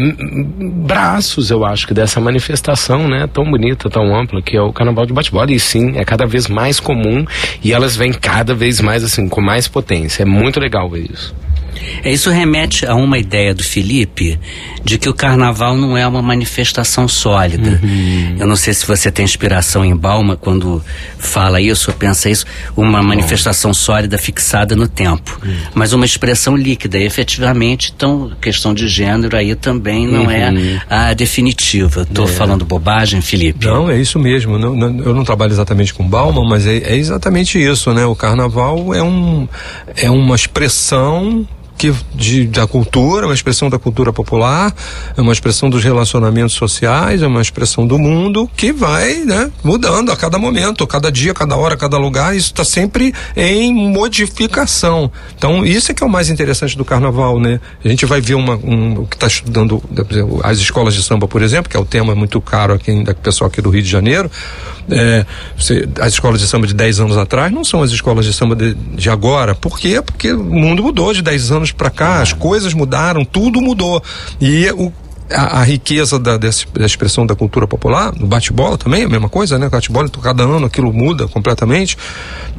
[0.87, 3.29] braços, eu acho, que dessa manifestação, né?
[3.33, 5.53] Tão bonita, tão ampla, que é o carnaval de bate-bola.
[5.53, 7.25] E sim, é cada vez mais comum
[7.63, 10.23] e elas vêm cada vez mais, assim, com mais potência.
[10.23, 11.35] É muito legal ver isso.
[12.05, 14.39] É, isso remete a uma ideia do Felipe
[14.85, 17.81] de que o carnaval não é uma manifestação sólida.
[17.83, 18.37] Uhum.
[18.39, 20.83] Eu não sei se você tem inspiração em Balma quando
[21.19, 22.45] fala isso ou pensa isso,
[22.77, 25.55] uma manifestação sólida fixada no tempo, uhum.
[25.75, 26.99] mas uma expressão líquida.
[26.99, 30.59] E, efetivamente, então, questão de gênero aí também não é uhum.
[30.59, 32.03] é a definitiva.
[32.03, 32.29] Estou é.
[32.29, 33.67] falando bobagem, Felipe?
[33.67, 34.59] Não, é isso mesmo.
[34.59, 38.05] Não, não, eu não trabalho exatamente com Balma, mas é, é exatamente isso, né?
[38.05, 39.49] O carnaval é, um,
[39.97, 41.47] é uma expressão
[42.15, 44.75] de, da cultura, uma expressão da cultura popular,
[45.17, 50.13] é uma expressão dos relacionamentos sociais, é uma expressão do mundo que vai né, mudando
[50.13, 52.37] a cada momento, cada dia, cada hora, cada lugar.
[52.37, 55.11] Isso está sempre em modificação.
[55.37, 57.61] Então, isso é que é o mais interessante do carnaval, né?
[57.85, 59.83] A gente vai ver uma, um, que está estudando
[60.43, 63.49] as escolas de samba, por exemplo, que é o tema muito caro aqui, da pessoal
[63.49, 64.31] aqui do Rio de Janeiro.
[64.91, 65.25] É,
[65.57, 68.57] você, as escolas de samba de 10 anos atrás não são as escolas de samba
[68.57, 69.55] de, de agora.
[69.55, 70.03] Por quê?
[70.03, 74.03] Porque o mundo mudou de 10 anos para cá, as coisas mudaram, tudo mudou.
[74.41, 74.93] E o
[75.33, 76.49] a, a riqueza da, da
[76.87, 79.69] expressão da cultura popular, no bate-bola também, a mesma coisa, né?
[79.69, 81.97] Bate-bola, cada ano aquilo muda completamente.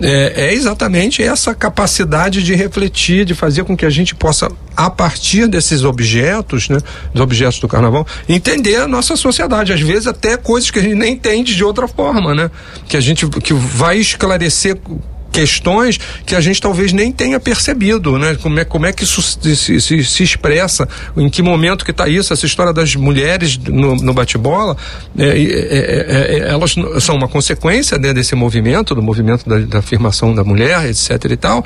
[0.01, 4.89] É, é exatamente essa capacidade de refletir, de fazer com que a gente possa, a
[4.89, 6.79] partir desses objetos, né?
[7.13, 9.71] Dos objetos do carnaval, entender a nossa sociedade.
[9.71, 12.49] Às vezes até coisas que a gente nem entende de outra forma, né?
[12.87, 14.77] Que a gente que vai esclarecer
[15.33, 18.37] questões que a gente talvez nem tenha percebido, né?
[18.41, 22.07] Como é, como é que isso se, se, se expressa, em que momento que está
[22.07, 24.77] isso, essa história das mulheres no, no bate-bola,
[25.17, 29.79] é, é, é, é elas são uma consequência né, desse movimento, do movimento da, da,
[29.79, 31.65] afirmação da mulher, etc e tal,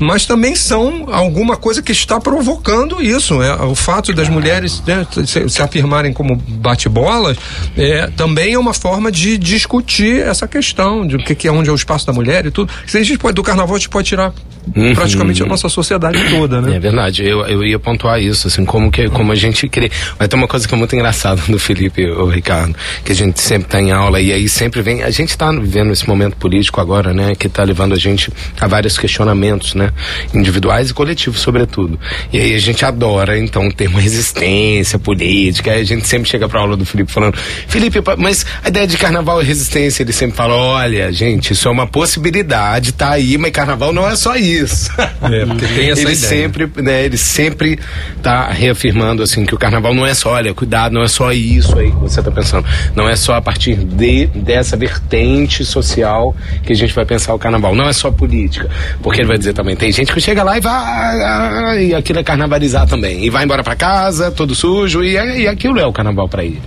[0.00, 5.06] mas também são alguma coisa que está provocando isso, é, o fato das mulheres né,
[5.24, 7.36] se, se, afirmarem como bate-bolas,
[7.76, 11.68] é, também é uma forma de discutir essa questão de o que, que é onde
[11.68, 12.72] é o espaço da mulher e tudo.
[12.86, 14.32] Se a gente pode, do carnaval a gente pode tirar
[14.74, 14.94] uhum.
[14.94, 16.76] praticamente a nossa sociedade toda, né?
[16.76, 19.90] É verdade, eu, eu ia pontuar isso, assim, como, que, como a gente queria.
[20.18, 23.40] Mas tem uma coisa que é muito engraçada no Felipe, o Ricardo, que a gente
[23.40, 25.02] sempre está em aula e aí sempre vem.
[25.02, 27.34] A gente está vivendo esse momento político agora, né?
[27.34, 29.90] Que está levando a gente a vários questionamentos, né?
[30.32, 31.98] Individuais e coletivos, sobretudo.
[32.32, 35.72] E aí a gente adora, então, ter uma resistência política.
[35.72, 37.36] Aí a gente sempre chega para a aula do Felipe falando:
[37.68, 41.70] Felipe, mas a ideia de carnaval e resistência, ele sempre fala: olha, gente, isso é
[41.70, 44.90] uma possibilidade tá aí, mas carnaval não é só isso.
[45.22, 46.16] É, porque tem essa ele ideia.
[46.16, 47.78] sempre, né, ele sempre
[48.22, 51.78] tá reafirmando assim que o carnaval não é só, olha, cuidado, não é só isso
[51.78, 52.66] aí que você tá pensando.
[52.94, 57.38] Não é só a partir de dessa vertente social que a gente vai pensar o
[57.38, 57.74] carnaval.
[57.74, 58.68] Não é só política.
[59.02, 62.22] Porque ele vai dizer também, tem gente que chega lá e vai e aquilo é
[62.22, 63.24] carnavalizar também.
[63.24, 66.44] E vai embora para casa, todo sujo, e, é, e aquilo é o carnaval para
[66.44, 66.60] ele.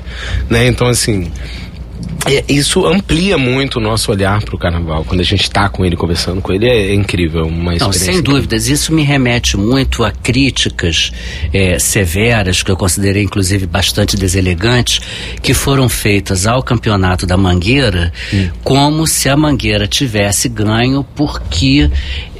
[0.49, 0.67] Né?
[0.67, 1.31] Então assim,
[2.47, 5.05] isso amplia muito o nosso olhar para o carnaval.
[5.05, 7.47] Quando a gente está com ele, conversando com ele, é, incrível.
[7.47, 8.67] Uma Não, sem dúvidas.
[8.67, 11.11] Isso me remete muito a críticas
[11.53, 14.99] é, severas, que eu considerei inclusive bastante deselegantes,
[15.41, 18.49] que foram feitas ao campeonato da Mangueira, hum.
[18.63, 21.89] como se a Mangueira tivesse ganho porque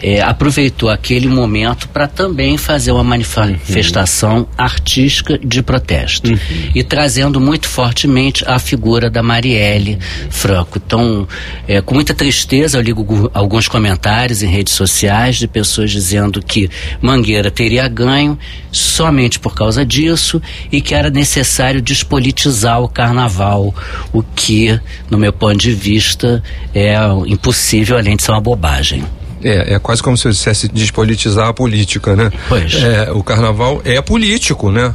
[0.01, 4.45] é, aproveitou aquele momento para também fazer uma manifestação uhum.
[4.57, 6.38] artística de protesto uhum.
[6.73, 9.97] e trazendo muito fortemente a figura da Marielle
[10.29, 10.79] Franco.
[10.83, 11.27] Então,
[11.67, 16.69] é, com muita tristeza, eu ligo alguns comentários em redes sociais de pessoas dizendo que
[17.01, 18.38] Mangueira teria ganho
[18.71, 23.73] somente por causa disso e que era necessário despolitizar o carnaval,
[24.13, 24.79] o que,
[25.10, 29.03] no meu ponto de vista, é impossível, além de ser uma bobagem.
[29.43, 32.32] É, é quase como se eu dissesse despolitizar a política, né?
[32.50, 32.73] Pois.
[32.76, 34.93] É, o carnaval é político, né?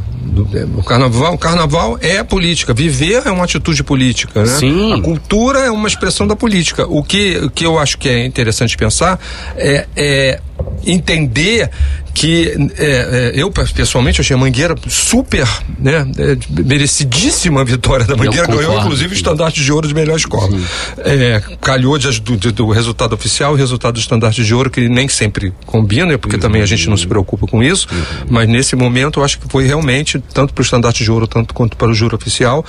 [0.76, 2.72] O carnaval, o carnaval é política.
[2.72, 4.58] Viver é uma atitude política, né?
[4.58, 4.92] Sim.
[4.92, 6.86] A cultura é uma expressão da política.
[6.86, 9.18] O que, o que eu acho que é interessante pensar
[9.56, 10.40] é, é
[10.86, 11.70] entender
[12.14, 18.46] que é, é, eu pessoalmente achei a Mangueira super, né, é, merecidíssima vitória da Mangueira,
[18.46, 20.56] ganhou inclusive o estandarte de ouro de melhor escola.
[20.98, 25.08] É, calhou de, do, do, resultado oficial e resultado do estandarte de ouro, que nem
[25.08, 26.42] sempre combina, porque uhum.
[26.42, 28.26] também a gente não se preocupa com isso, uhum.
[28.30, 31.54] mas nesse momento eu acho que foi realmente, tanto para o estandarte de ouro, tanto
[31.54, 32.64] quanto para o juro oficial,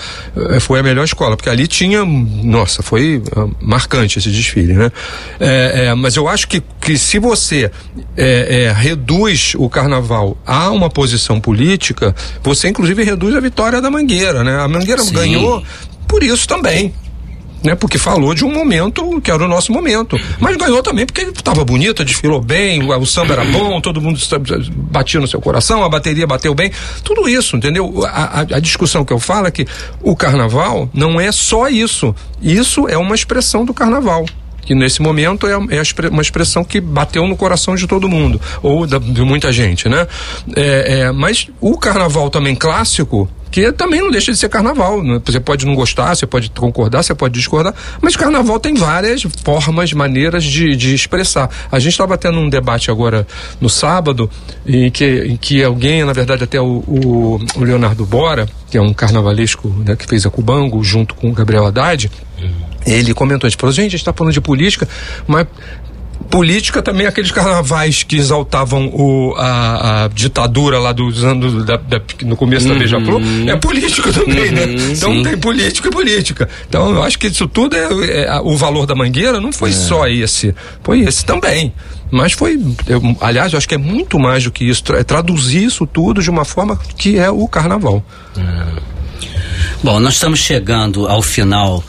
[0.50, 4.92] é, foi a melhor escola, porque ali tinha, nossa, foi uh, marcante esse desfile, né?
[5.40, 7.72] É, mas eu acho que, que se você
[8.76, 14.44] reduz reduz o carnaval a uma posição política, você inclusive reduz a vitória da Mangueira,
[14.44, 14.60] né?
[14.60, 15.14] A Mangueira Sim.
[15.14, 15.64] ganhou
[16.08, 16.94] por isso também.
[17.64, 20.20] Né, porque falou de um momento que era o nosso momento.
[20.40, 24.20] Mas ganhou também porque estava bonita, desfilou bem, o, samba era bom, todo mundo
[24.92, 26.72] batia no seu coração, a bateria bateu bem.
[27.04, 28.06] Tudo isso, entendeu?
[28.06, 29.66] A, a, a discussão que eu falo é que
[30.02, 32.14] o carnaval não é só isso.
[32.42, 34.26] Isso é uma expressão do carnaval
[34.66, 38.88] que nesse momento é, é uma expressão que bateu no coração de todo mundo, ou
[38.88, 40.08] da, de muita gente, né?
[40.56, 45.04] É, é, mas o carnaval também clássico, que também não deixa de ser carnaval.
[45.04, 45.22] Né?
[45.24, 49.94] Você pode não gostar, você pode concordar, você pode discordar, mas carnaval tem várias formas,
[49.94, 51.48] maneiras de, de expressar.
[51.72, 53.28] A gente estava tendo um debate agora
[53.62, 54.28] no sábado,
[54.66, 58.82] em que, em que alguém, na verdade, até o, o, o Leonardo Bora, que é
[58.82, 62.10] um carnavalesco né, que fez a Cubango, junto com o Gabriel Haddad,
[62.86, 64.88] ele comentou, gente falou, gente, a gente está falando de política,
[65.28, 65.48] mas
[66.30, 72.02] política também aqueles carnavais que exaltavam o, a, a ditadura lá dos anos da, da,
[72.24, 72.74] no começo uhum.
[72.74, 74.66] da Beija-Flor é política também, né?
[74.66, 74.94] uhum, né?
[74.94, 75.24] Então sim.
[75.24, 76.50] tem política e política.
[76.68, 79.74] Então eu acho que isso tudo é, é o valor da mangueira não foi é.
[79.74, 81.74] só esse, foi esse também.
[82.12, 85.64] Mas foi, eu, aliás, eu acho que é muito mais do que isso, é traduzir
[85.64, 88.04] isso tudo de uma forma que é o carnaval.
[88.38, 88.93] É.
[89.84, 91.84] Bom, nós estamos chegando ao final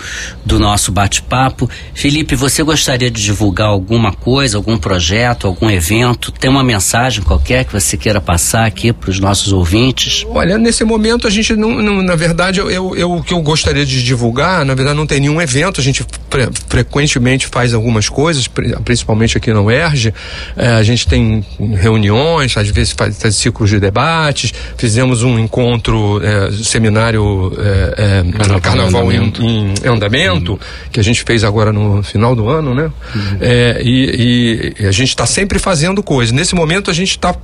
[0.45, 1.71] do nosso bate-papo.
[1.95, 6.33] Felipe, você gostaria de divulgar alguma coisa, algum projeto, algum evento?
[6.33, 10.27] Tem uma mensagem qualquer que você queira passar aqui para os nossos ouvintes?
[10.29, 13.41] Olha, nesse momento a gente não, não na verdade, eu, eu, eu, o que eu
[13.41, 18.09] gostaria de divulgar, na verdade não tem nenhum evento, a gente fre frequentemente faz algumas
[18.09, 18.49] coisas,
[18.85, 20.13] principalmente aqui na UERJ,
[20.57, 21.47] é, a gente tem
[21.81, 27.84] reuniões, às vezes faz, faz ciclos de debates, fizemos um encontro, é, seminário é,
[28.33, 30.59] Carnaval, Carnaval em Andamento, em, em andamento uhum.
[30.91, 32.91] que a gente fez agora no final do ano, né?
[33.15, 33.39] Uhum.
[33.41, 36.33] É, e, e, a gente está sempre fazendo coisas.
[36.33, 37.35] Nesse momento a gente está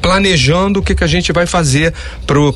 [0.00, 1.92] planejando o que, que a gente vai fazer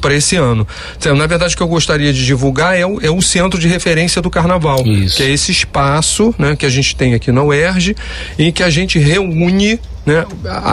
[0.00, 0.66] para esse ano.
[0.96, 3.68] Então, na verdade, o que eu gostaria de divulgar é o, é o centro de
[3.68, 5.16] referência do Carnaval, Isso.
[5.16, 7.96] que é esse espaço né, que a gente tem aqui na UERJ,
[8.38, 9.78] em que a gente reúne
[10.10, 10.26] né,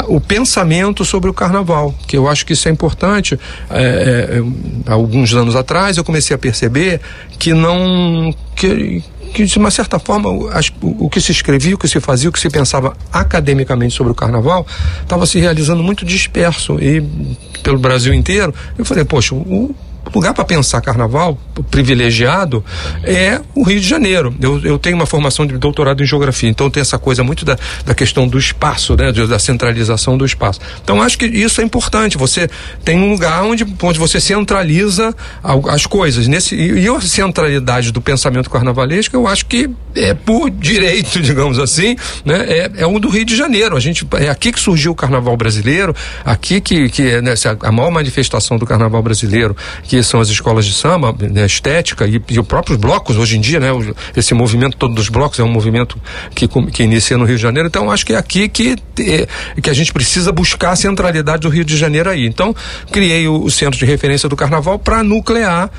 [0.08, 3.40] o pensamento sobre o carnaval, que eu acho que isso é importante.
[3.70, 7.00] É, é, alguns anos atrás eu comecei a perceber
[7.38, 8.34] que não.
[8.56, 12.30] que, que de uma certa forma as, o que se escrevia, o que se fazia,
[12.30, 14.66] o que se pensava academicamente sobre o carnaval
[15.02, 17.04] estava se realizando muito disperso e
[17.62, 18.54] pelo Brasil inteiro.
[18.78, 19.76] Eu falei, poxa, o,
[20.18, 21.38] lugar para pensar carnaval
[21.70, 22.64] privilegiado
[23.04, 24.36] é o Rio de Janeiro.
[24.42, 27.58] Eu, eu tenho uma formação de doutorado em geografia, então tem essa coisa muito da,
[27.86, 30.60] da questão do espaço, né, da centralização do espaço.
[30.84, 32.18] Então acho que isso é importante.
[32.18, 32.50] Você
[32.84, 35.16] tem um lugar onde, onde você centraliza
[35.70, 36.28] as coisas.
[36.28, 41.96] Nesse, e, a centralidade do pensamento carnavalesco, eu acho que é por direito, digamos assim,
[42.26, 43.78] né, é, é o do Rio de Janeiro.
[43.78, 47.92] A gente, é aqui que surgiu o carnaval brasileiro, aqui que, que né, a maior
[47.92, 52.48] manifestação do carnaval brasileiro, que são as escolas de samba, né, estética e, e os
[52.48, 53.70] próprios blocos hoje em dia, né?
[54.16, 56.00] Esse movimento todo dos blocos é um movimento
[56.34, 57.68] que, que inicia no Rio de Janeiro.
[57.68, 59.28] Então acho que é aqui que, é,
[59.62, 62.26] que a gente precisa buscar a centralidade do Rio de Janeiro aí.
[62.26, 62.56] Então
[62.92, 65.70] criei o, o centro de referência do Carnaval para nuclear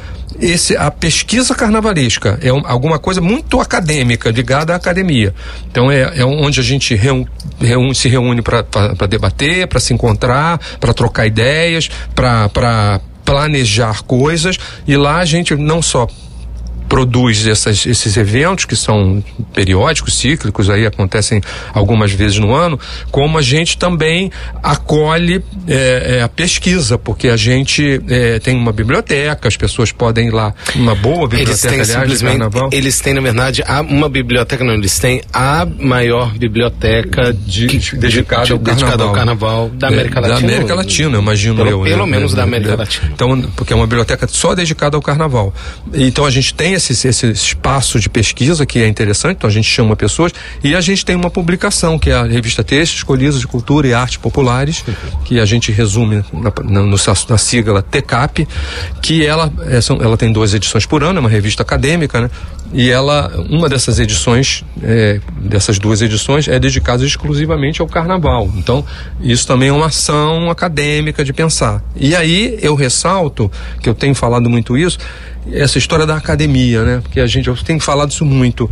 [0.41, 2.39] esse, a pesquisa carnavalesca.
[2.43, 5.35] É um, alguma coisa muito acadêmica, ligada à academia.
[5.71, 7.25] Então é, é onde a gente reun,
[7.61, 14.97] reun, se reúne para debater, para se encontrar, para trocar ideias, para planejar coisas e
[14.97, 16.07] lá a gente não só
[16.89, 19.23] produz essas, esses eventos que são
[19.53, 21.41] periódicos, cíclicos, aí acontecem
[21.73, 22.79] algumas vezes no ano,
[23.11, 24.31] como a gente também
[24.63, 30.29] acolhe é, é, a pesquisa, porque a gente é, tem uma biblioteca, as pessoas podem
[30.29, 32.71] ir lá, uma boa biblioteca, eles têm, aliás, carnaval.
[32.73, 38.45] Eles têm, na verdade, uma biblioteca, não, eles têm a maior biblioteca de, que, dedicada,
[38.45, 39.09] de, ao, dedicada carnaval.
[39.09, 40.41] ao carnaval da América Latina.
[40.41, 41.83] Da América Latina, imagino pelo, eu.
[41.83, 42.13] Pelo né?
[42.13, 43.11] menos da América Latina.
[43.13, 45.53] Então, porque é uma biblioteca só dedicada ao carnaval.
[45.93, 49.69] Então a gente tem esse, esse espaço de pesquisa que é interessante, então a gente
[49.69, 53.47] chama pessoas e a gente tem uma publicação que é a revista Textos, Colhidas de
[53.47, 54.85] Cultura e Arte Populares,
[55.25, 56.97] que a gente resume na, na, no,
[57.29, 58.49] na sigla TECAP,
[59.03, 62.31] que ela, é, são, ela tem duas edições por ano, é uma revista acadêmica, né?
[62.73, 68.51] E ela, uma dessas edições, é, dessas duas edições, é dedicada exclusivamente ao carnaval.
[68.57, 68.85] Então,
[69.21, 71.83] isso também é uma ação acadêmica de pensar.
[71.97, 73.51] E aí eu ressalto,
[73.81, 74.99] que eu tenho falado muito isso,
[75.51, 77.01] essa história da academia, né?
[77.03, 78.71] Porque a gente, eu tenho falado isso muito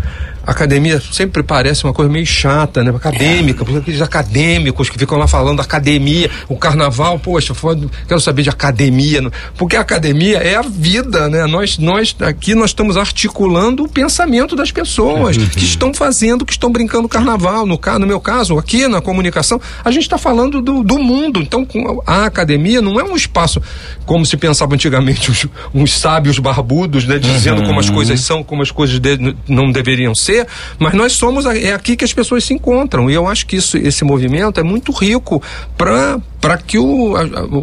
[0.52, 2.90] academia sempre parece uma coisa meio chata, né?
[2.90, 8.42] Acadêmica, porque aqueles acadêmicos que ficam lá falando academia, o carnaval, poxa, foda, quero saber
[8.42, 11.46] de academia, porque a academia é a vida, né?
[11.46, 16.70] Nós, nós aqui nós estamos articulando o pensamento das pessoas que estão fazendo, que estão
[16.70, 17.66] brincando carnaval.
[17.66, 21.40] No, no meu caso, aqui na comunicação, a gente está falando do, do mundo.
[21.40, 21.66] Então,
[22.06, 23.60] a academia não é um espaço
[24.04, 27.18] como se pensava antigamente uns, uns sábios barbudos, né?
[27.18, 27.66] Dizendo uhum.
[27.66, 30.35] como as coisas são, como as coisas de, não deveriam ser
[30.78, 33.76] mas nós somos é aqui que as pessoas se encontram e eu acho que isso,
[33.76, 35.42] esse movimento é muito rico
[35.76, 37.14] para para que o,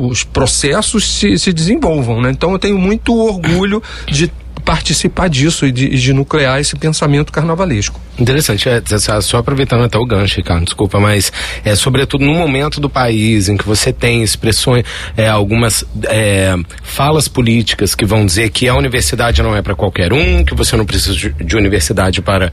[0.10, 2.32] os processos se, se desenvolvam, né?
[2.32, 4.30] Então eu tenho muito orgulho de
[4.64, 8.00] participar disso e de, de, nuclear esse pensamento carnavalesco.
[8.18, 8.82] Interessante, é,
[9.22, 11.32] só aproveitando até o gancho, Ricardo, desculpa, mas
[11.66, 14.86] é sobretudo no momento do país em que você tem expressões,
[15.18, 20.14] é, algumas é, falas políticas que vão dizer que a universidade não é para qualquer
[20.14, 22.52] um, que você não precisa de, de universidade para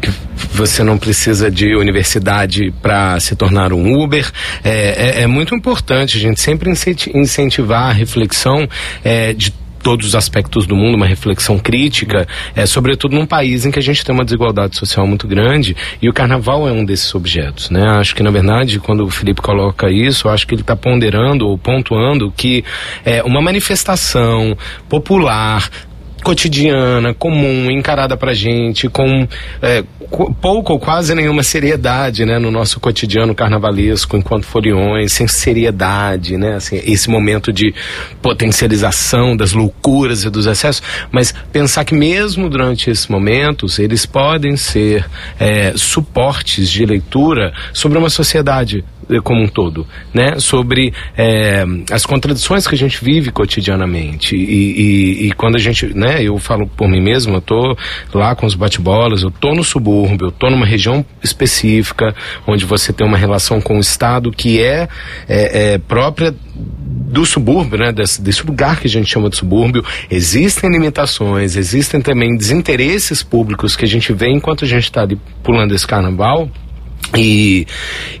[0.00, 0.10] que
[0.52, 4.28] você não precisa de universidade para se tornar um Uber.
[4.64, 6.70] É, é, é, muito importante a gente sempre
[7.14, 8.68] incentivar a reflexão
[9.04, 9.52] é, de
[9.82, 13.82] todos os aspectos do mundo, uma reflexão crítica, é, sobretudo num país em que a
[13.82, 17.82] gente tem uma desigualdade social muito grande e o carnaval é um desses objetos, né?
[17.98, 21.58] Acho que na verdade quando o Felipe coloca isso, acho que ele está ponderando ou
[21.58, 22.64] pontuando que
[23.04, 24.56] é uma manifestação
[24.88, 25.68] popular
[26.22, 29.26] cotidiana, comum, encarada pra gente, com
[29.62, 29.84] é,
[30.40, 36.56] pouco ou quase nenhuma seriedade, né, no nosso cotidiano carnavalesco, enquanto foliões, sem seriedade, né,
[36.56, 37.74] assim, esse momento de
[38.20, 44.56] potencialização das loucuras e dos excessos, mas pensar que mesmo durante esses momentos, eles podem
[44.56, 45.04] ser
[45.38, 48.84] é, suportes de leitura sobre uma sociedade
[49.24, 50.38] como um todo, né?
[50.38, 55.86] Sobre é, as contradições que a gente vive cotidianamente e, e, e, quando a gente,
[55.96, 56.09] né?
[56.18, 57.76] Eu falo por mim mesmo, eu tô
[58.12, 62.14] lá com os bate-bolas, eu tô no subúrbio, eu tô numa região específica
[62.46, 64.88] onde você tem uma relação com o Estado que é,
[65.28, 69.84] é, é própria do subúrbio, né, desse, desse, lugar que a gente chama de subúrbio,
[70.10, 75.18] existem limitações, existem também desinteresses públicos que a gente vê enquanto a gente está ali
[75.42, 76.48] pulando esse carnaval
[77.16, 77.66] e,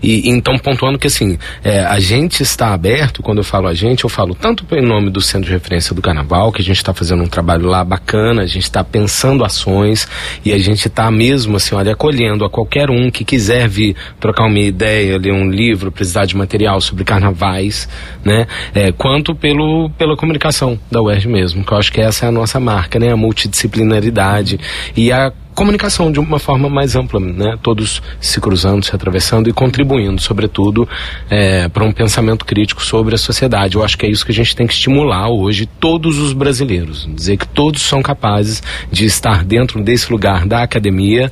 [0.02, 4.04] e, então pontuando que assim é, a gente está aberto quando eu falo a gente
[4.04, 6.92] eu falo tanto em nome do centro de referência do Carnaval que a gente está
[6.92, 10.08] fazendo um trabalho lá bacana a gente está pensando ações
[10.44, 14.46] e a gente está mesmo assim olha acolhendo a qualquer um que quiser vir trocar
[14.46, 17.88] uma ideia ler um livro precisar de material sobre carnavais
[18.24, 18.46] né?
[18.74, 22.32] É, quanto pelo pela comunicação da UERJ mesmo que eu acho que essa é a
[22.32, 23.12] nossa marca né?
[23.12, 24.58] A multidisciplinaridade
[24.96, 27.58] e a comunicação de uma forma mais ampla, né?
[27.62, 30.88] Todos se cruzando, se atravessando e contribuindo, sobretudo,
[31.28, 33.76] é, para um pensamento crítico sobre a sociedade.
[33.76, 37.06] Eu acho que é isso que a gente tem que estimular hoje todos os brasileiros,
[37.14, 41.30] dizer que todos são capazes de estar dentro desse lugar da academia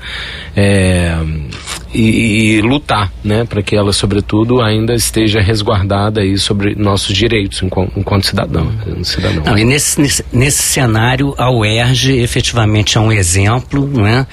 [0.54, 1.16] é,
[1.94, 3.46] e, e, lutar, né?
[3.46, 8.70] Para que ela, sobretudo, ainda esteja resguardada aí sobre nossos direitos enquanto, enquanto cidadão.
[9.02, 9.42] cidadão.
[9.46, 14.26] Não, e nesse, nesse, nesse cenário, a UERJ efetivamente é um exemplo, não é?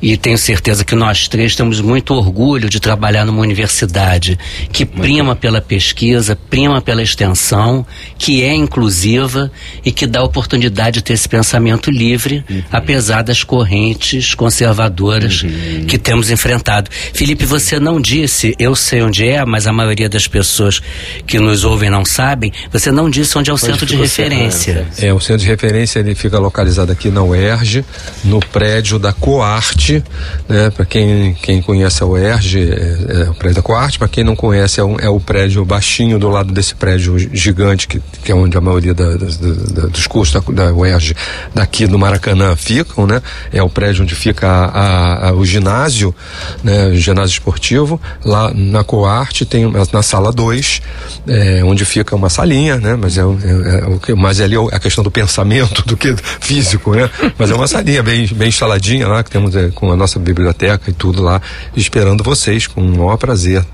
[0.00, 4.38] E tenho certeza que nós três temos muito orgulho de trabalhar numa universidade
[4.72, 7.86] que prima pela pesquisa, prima pela extensão,
[8.18, 9.50] que é inclusiva
[9.84, 12.62] e que dá oportunidade de ter esse pensamento livre, uhum.
[12.70, 15.86] apesar das correntes conservadoras uhum.
[15.86, 16.90] que temos enfrentado.
[17.12, 20.80] Felipe, você não disse, eu sei onde é, mas a maioria das pessoas
[21.26, 24.86] que nos ouvem não sabem, você não disse onde é o onde centro de referência.
[24.98, 27.84] É, o centro de referência ele fica localizado aqui na UERJ,
[28.24, 30.02] no prédio da Coarte,
[30.48, 30.70] né?
[30.70, 34.36] Para quem, quem conhece a UERJ, é, é o prédio da Coarte, para quem não
[34.36, 38.34] conhece, é, um, é, o prédio baixinho do lado desse prédio gigante, que, que é
[38.34, 41.14] onde a maioria da, da, da, dos cursos da, UERJ
[41.54, 43.22] daqui do Maracanã ficam, né?
[43.52, 46.14] É o prédio onde fica a, a, a, o ginásio,
[46.62, 46.88] né?
[46.88, 48.00] O ginásio esportivo.
[48.24, 50.82] Lá na Coarte tem na sala 2,
[51.28, 52.96] é, onde fica uma salinha, né?
[52.96, 57.08] Mas é, é, é, mais ali é a questão do pensamento do que físico, né?
[57.38, 60.90] Mas é uma salinha bem, bem instaladinha lá, que temos é, com a nossa biblioteca
[60.90, 61.40] e tudo lá,
[61.76, 63.64] esperando vocês com o maior prazer.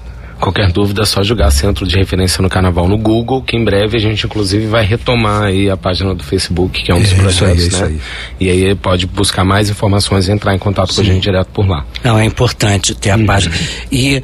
[0.40, 3.98] Qualquer dúvida é só jogar Centro de Referência no Carnaval no Google, que em breve
[3.98, 7.16] a gente inclusive vai retomar aí a página do Facebook, que é um dos é,
[7.16, 7.98] projetos, isso aí, né?
[7.98, 8.04] Isso
[8.40, 8.48] aí.
[8.48, 11.02] E aí pode buscar mais informações e entrar em contato Sim.
[11.02, 11.84] com a gente direto por lá.
[12.02, 13.26] Não, é importante ter a uhum.
[13.26, 13.54] página.
[13.92, 14.22] E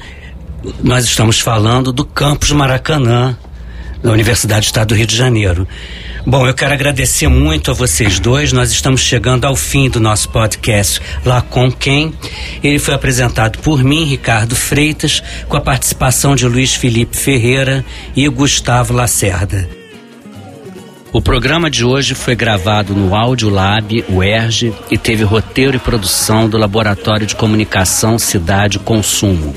[0.83, 3.37] nós estamos falando do campus Maracanã,
[4.07, 5.67] da Universidade do Estado do Rio de Janeiro.
[6.25, 8.53] Bom, eu quero agradecer muito a vocês dois.
[8.53, 12.15] Nós estamos chegando ao fim do nosso podcast Lá com Quem.
[12.63, 17.85] Ele foi apresentado por mim, Ricardo Freitas, com a participação de Luiz Felipe Ferreira
[18.15, 19.69] e Gustavo Lacerda.
[21.13, 26.49] O programa de hoje foi gravado no Audio Lab UERJ e teve roteiro e produção
[26.49, 29.55] do Laboratório de Comunicação Cidade Consumo.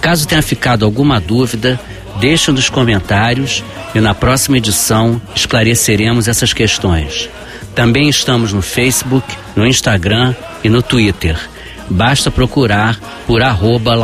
[0.00, 1.80] Caso tenha ficado alguma dúvida,
[2.22, 7.28] Deixe nos comentários e na próxima edição esclareceremos essas questões.
[7.74, 11.36] Também estamos no Facebook, no Instagram e no Twitter.
[11.90, 12.96] Basta procurar
[13.26, 13.96] por arroba.